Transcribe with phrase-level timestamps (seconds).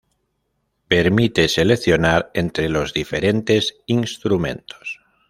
[0.87, 4.99] Permite seleccionar entre los diferentes instrumentos.